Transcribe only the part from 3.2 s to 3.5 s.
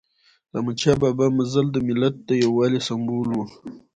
و.